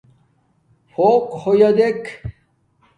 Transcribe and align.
پھوق 0.89 1.23
ہویا 1.41 1.69
دیکھ 1.77 2.07